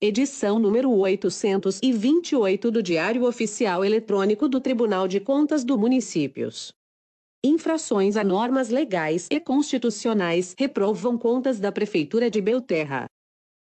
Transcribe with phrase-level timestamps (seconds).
[0.00, 6.70] edição número 828 do Diário Oficial Eletrônico do Tribunal de Contas do Municípios.
[7.42, 13.06] Infrações a normas legais e constitucionais reprovam contas da Prefeitura de Belterra.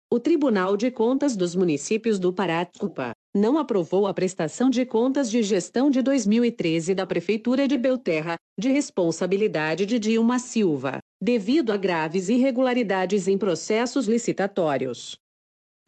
[0.09, 5.29] O Tribunal de Contas dos Municípios do Pará, CUPA, não aprovou a prestação de contas
[5.31, 11.77] de gestão de 2013 da Prefeitura de Belterra, de responsabilidade de Dilma Silva, devido a
[11.77, 15.17] graves irregularidades em processos licitatórios.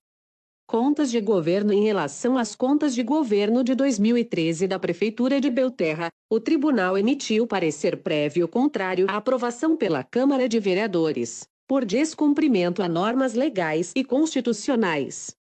[0.77, 6.09] Contas de governo Em relação às contas de governo de 2013 da Prefeitura de Belterra,
[6.29, 12.89] o tribunal emitiu parecer prévio contrário à aprovação pela Câmara de Vereadores, por descumprimento a
[12.89, 15.37] normas legais e constitucionais.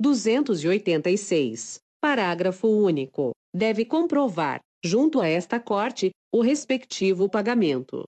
[0.00, 8.02] 286, parágrafo único, deve comprovar, junto a esta Corte, o respectivo pagamento.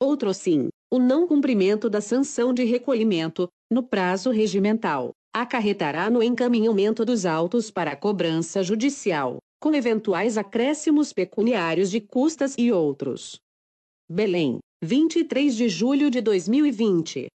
[0.00, 7.04] Outro sim, o não cumprimento da sanção de recolhimento, no prazo regimental, acarretará no encaminhamento
[7.04, 13.38] dos autos para a cobrança judicial, com eventuais acréscimos pecuniários de custas e outros.
[14.10, 17.28] Belém, 23 de julho de 2020.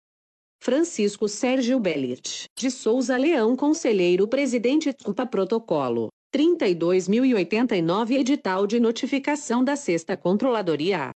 [0.62, 9.76] Francisco Sérgio Bellit, de Souza Leão Conselheiro Presidente TUPA Protocolo, 32.089 Edital de Notificação da
[9.76, 11.10] Sexta Controladoria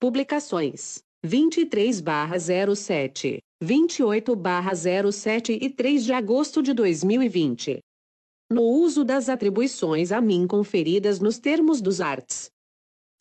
[0.00, 7.80] Publicações 23 barra 07, 28 barra 07 e 3 de agosto de 2020
[8.50, 12.50] no uso das atribuições a mim conferidas nos termos dos arts.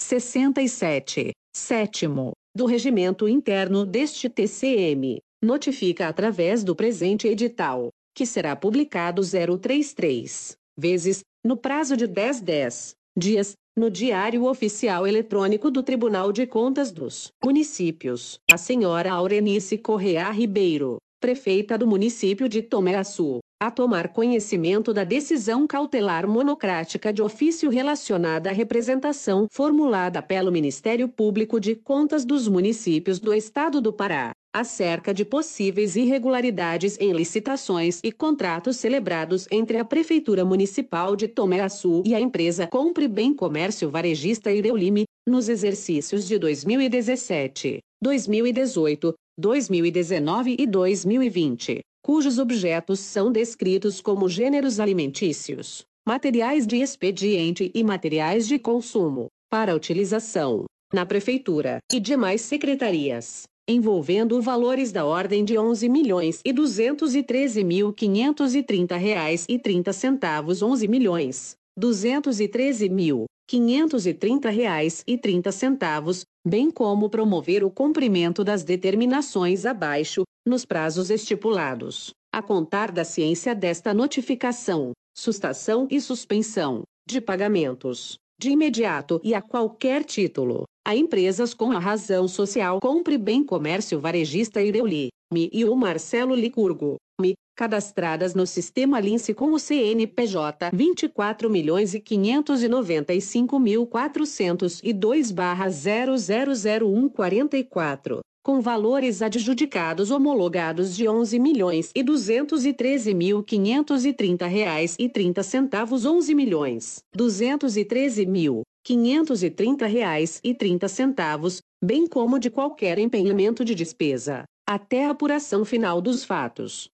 [0.01, 1.31] 67.
[1.55, 2.33] Sétimo.
[2.55, 11.21] Do regimento interno deste TCM, notifica através do presente edital, que será publicado 033 vezes,
[11.43, 17.31] no prazo de 10 10 dias, no Diário Oficial Eletrônico do Tribunal de Contas dos
[17.43, 22.67] Municípios, a senhora Aurenice Correa Ribeiro, prefeita do município de
[22.99, 30.51] Açu, a tomar conhecimento da decisão cautelar monocrática de ofício relacionada à representação formulada pelo
[30.51, 37.13] Ministério Público de Contas dos Municípios do Estado do Pará, acerca de possíveis irregularidades em
[37.13, 41.31] licitações e contratos celebrados entre a Prefeitura Municipal de
[41.63, 50.57] Açu e a empresa Compre Bem Comércio Varejista Ireulime, nos exercícios de 2017, 2018, 2019
[50.59, 58.59] e 2020 cujos objetos são descritos como gêneros alimentícios, materiais de expediente e materiais de
[58.59, 66.39] consumo, para utilização na Prefeitura e demais secretarias, envolvendo valores da ordem de 11 milhões
[66.45, 75.17] e 213 mil 530 reais e 30 centavos 11 milhões 213 mil 530 reais e
[75.17, 82.91] 30 centavos, bem como promover o cumprimento das determinações abaixo, nos prazos estipulados, a contar
[82.91, 90.63] da ciência desta notificação, sustação e suspensão de pagamentos, de imediato e a qualquer título,
[90.85, 96.35] a empresas com a razão social Compre Bem Comércio Varejista Ireuli, Mi e o Marcelo
[96.35, 105.31] Licurgo, Mi, cadastradas no sistema Lince com o CNPJ 24 milhões e 595 mil 402
[105.31, 115.09] barra 000144 com valores adjudicados homologados de 11 milhões e 213 mil 530 reais e
[115.09, 122.99] 30 centavos 11 milhões 213 mil 530 reais e 30 centavos, bem como de qualquer
[122.99, 126.89] empenhamento de despesa, até a apuração final dos fatos.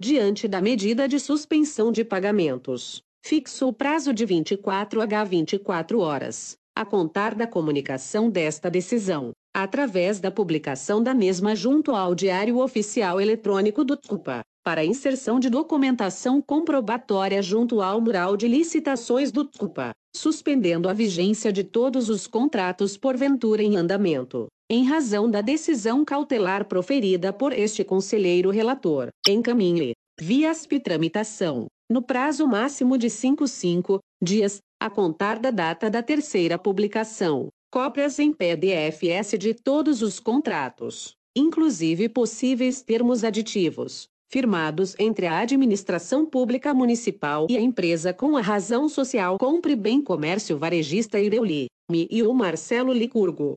[0.00, 6.56] Diante da medida de suspensão de pagamentos, fixou o prazo de 24 h 24 horas,
[6.76, 13.20] a contar da comunicação desta decisão, através da publicação da mesma junto ao Diário Oficial
[13.20, 19.92] Eletrônico do TUPA, para inserção de documentação comprobatória junto ao mural de licitações do TUPA,
[20.16, 26.66] suspendendo a vigência de todos os contratos porventura em andamento, em razão da decisão cautelar
[26.66, 30.52] proferida por este conselheiro relator, encaminhe, via
[30.82, 38.18] tramitação, no prazo máximo de 55 dias, a contar da data da terceira publicação, cópias
[38.18, 46.72] em PDFs de todos os contratos, inclusive possíveis termos aditivos, firmados entre a administração pública
[46.72, 52.22] municipal e a empresa com a razão social Compre Bem Comércio Varejista Ireuli, MI e
[52.22, 53.54] o Marcelo Licurgo,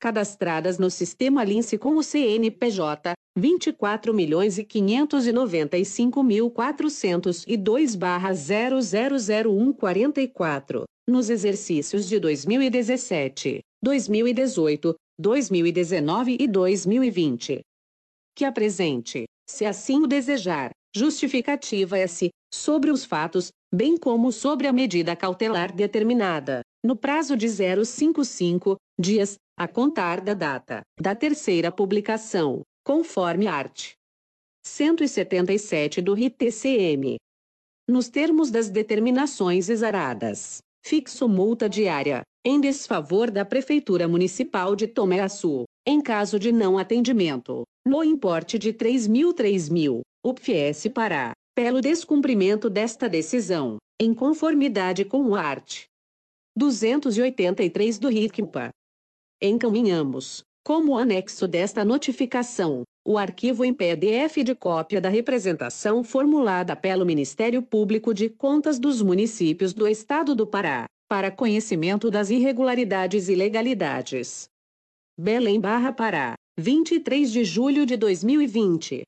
[0.00, 10.84] cadastradas no sistema Lince com o CNPJ 24 milhões e 595 mil 402 barra 000144
[11.08, 17.60] nos exercícios de 2017, 2018, 2019 e 2020.
[18.36, 24.72] Que apresente, se assim o desejar, justificativa S, sobre os fatos, bem como sobre a
[24.72, 32.62] medida cautelar determinada, no prazo de 055 dias, a contar da data da terceira publicação,
[32.82, 33.92] conforme art.
[34.66, 37.16] 177 do RIT-TCM.
[37.86, 44.90] Nos termos das determinações exaradas fixo multa diária, em desfavor da Prefeitura Municipal de
[45.22, 51.32] Açu, em caso de não atendimento, no importe de 3 mil 3 mil, UPS Pará,
[51.54, 55.84] pelo descumprimento desta decisão, em conformidade com o art.
[56.56, 58.70] 283 do RICMPA.
[59.42, 67.06] Encaminhamos, como anexo desta notificação, o arquivo em PDF de cópia da representação formulada pelo
[67.06, 73.32] Ministério Público de Contas dos Municípios do Estado do Pará, para conhecimento das irregularidades e
[73.32, 74.46] ilegalidades.
[75.18, 79.04] Belém Barra Pará, 23 de julho de 2020.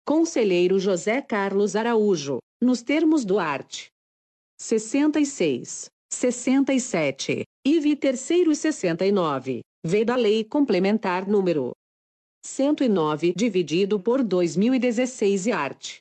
[0.04, 3.86] Conselheiro José Carlos Araújo, nos termos do art.
[4.58, 11.70] 66, 67, IV terceiro e 69, V da Lei Complementar número
[12.44, 15.98] 109, dividido por 2016 e art.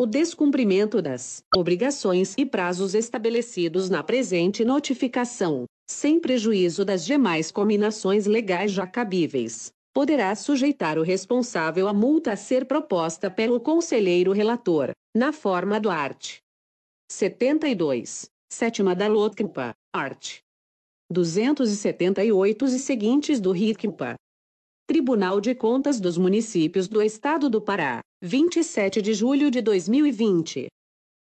[0.00, 8.26] O descumprimento das obrigações e prazos estabelecidos na presente notificação, sem prejuízo das demais combinações
[8.26, 14.90] legais já cabíveis, poderá sujeitar o responsável à multa a ser proposta pelo conselheiro relator,
[15.16, 16.38] na forma do art.
[17.10, 20.38] 72, sétima da LOTCMPA, art.
[21.10, 24.14] 278 e seguintes do RICMPA.
[24.86, 30.68] Tribunal de Contas dos Municípios do Estado do Pará, 27 de julho de 2020.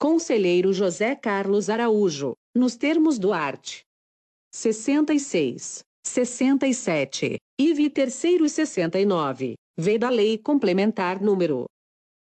[0.01, 3.83] Conselheiro José Carlos Araújo, nos termos do art.
[4.53, 11.67] 66, 67, IV terceiro e 69, V da Lei Complementar número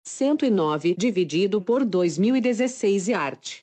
[0.04, 3.60] 109 dividido por 2016 e art.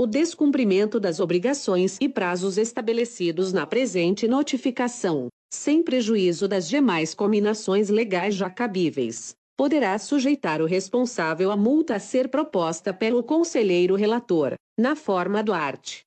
[0.00, 7.88] O descumprimento das obrigações e prazos estabelecidos na presente notificação, sem prejuízo das demais combinações
[7.88, 14.54] legais já cabíveis, poderá sujeitar o responsável à multa a ser proposta pelo conselheiro relator,
[14.78, 16.02] na forma do art.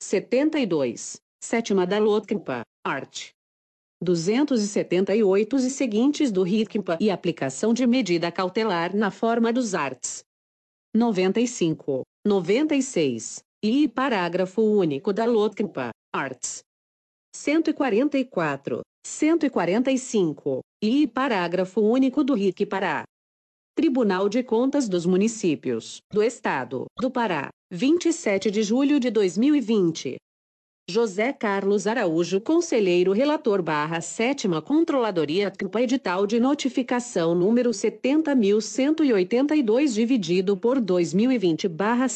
[0.00, 1.16] 72.
[1.42, 3.30] Sétima da LOTCMPA, art.
[4.00, 10.22] 278 e seguintes do RICMPA e aplicação de medida cautelar na forma dos arts.
[10.94, 16.62] 95, 96 e parágrafo único da LOTCMPA, arts.
[17.34, 23.04] 144, 145 e parágrafo único do RIC Pará.
[23.74, 30.16] Tribunal de Contas dos Municípios do Estado do Pará, 27 de julho de 2020.
[30.88, 33.98] José Carlos Araújo Conselheiro Relator barra
[34.64, 42.06] Controladoria CMPA Edital de Notificação número 70.182 dividido por 2020 barra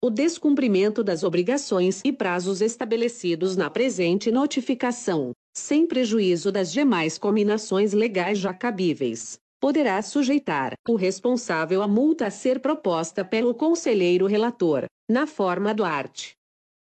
[0.00, 7.92] O descumprimento das obrigações e prazos estabelecidos na presente notificação, sem prejuízo das demais combinações
[7.92, 14.84] legais já cabíveis poderá sujeitar o responsável à multa a ser proposta pelo conselheiro relator,
[15.10, 16.32] na forma do art.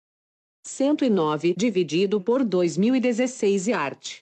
[0.68, 4.20] 109 dividido por 2016 e art.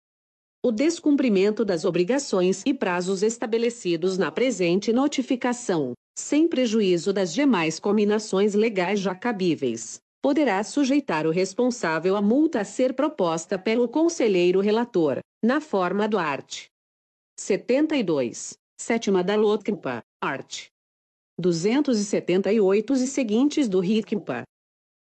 [0.63, 8.53] O descumprimento das obrigações e prazos estabelecidos na presente notificação, sem prejuízo das demais combinações
[8.53, 15.19] legais já cabíveis, poderá sujeitar o responsável à multa a ser proposta pelo conselheiro relator,
[15.43, 16.65] na forma do art.
[17.39, 18.53] 72.
[18.79, 20.70] Sétima da LOTCMPA, art.
[21.41, 24.43] 278 e seguintes do RICMPA.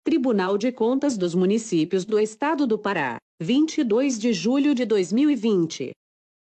[0.05, 5.91] Tribunal de Contas dos Municípios do Estado do Pará, 22 de julho de 2020.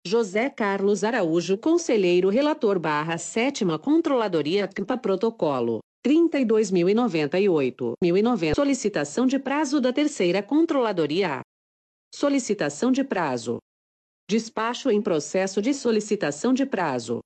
[0.07, 5.81] José Carlos Araújo, Conselheiro Relator barra Sétima Controladoria CMPA Protocolo.
[6.07, 7.93] 32.098.
[8.03, 8.55] 1090.
[8.55, 11.41] Solicitação de prazo da Terceira Controladoria.
[12.13, 13.59] Solicitação de prazo.
[14.29, 17.21] Despacho em processo de solicitação de prazo.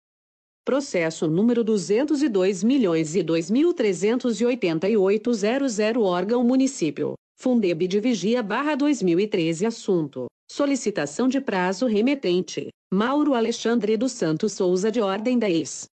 [0.66, 7.14] Processo número 202 milhões e 2.388.00 órgão município.
[7.38, 10.26] Fundeb de Vigia barra 2013 Assunto.
[10.50, 12.70] Solicitação de prazo remetente.
[12.92, 15.86] Mauro Alexandre dos Santos Souza de Ordem da ex.